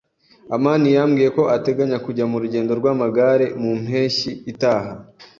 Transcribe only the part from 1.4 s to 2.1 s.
ateganya